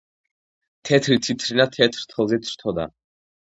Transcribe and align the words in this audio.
თეთრი 0.91 1.17
თითრინა 1.27 1.69
თეთრ 1.77 2.01
თრთოლზე 2.09 2.43
თრთოდა 2.49 2.91